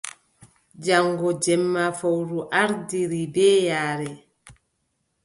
[0.85, 4.11] Jaŋgo jemma fowru ardiri bee yaare.